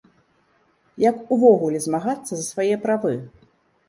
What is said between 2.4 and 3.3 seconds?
свае правы?